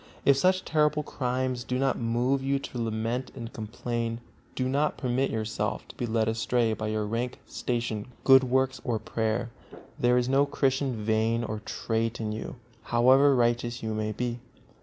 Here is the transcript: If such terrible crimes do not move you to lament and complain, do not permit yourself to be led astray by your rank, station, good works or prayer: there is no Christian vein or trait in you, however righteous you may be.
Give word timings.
If 0.25 0.35
such 0.35 0.65
terrible 0.65 1.03
crimes 1.03 1.63
do 1.63 1.77
not 1.77 1.95
move 1.99 2.41
you 2.41 2.57
to 2.57 2.81
lament 2.81 3.29
and 3.35 3.53
complain, 3.53 4.19
do 4.55 4.67
not 4.67 4.97
permit 4.97 5.29
yourself 5.29 5.87
to 5.89 5.95
be 5.95 6.07
led 6.07 6.27
astray 6.27 6.73
by 6.73 6.87
your 6.87 7.05
rank, 7.05 7.37
station, 7.45 8.07
good 8.23 8.43
works 8.43 8.81
or 8.83 8.97
prayer: 8.97 9.51
there 9.99 10.17
is 10.17 10.27
no 10.27 10.47
Christian 10.47 10.95
vein 10.95 11.43
or 11.43 11.59
trait 11.59 12.19
in 12.19 12.31
you, 12.31 12.55
however 12.85 13.35
righteous 13.35 13.83
you 13.83 13.93
may 13.93 14.11
be. 14.11 14.39